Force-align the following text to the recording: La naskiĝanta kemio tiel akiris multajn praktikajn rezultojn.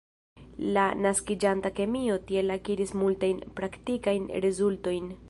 La 0.77 0.85
naskiĝanta 1.05 1.71
kemio 1.81 2.17
tiel 2.31 2.55
akiris 2.57 2.97
multajn 3.03 3.45
praktikajn 3.61 4.27
rezultojn. 4.49 5.17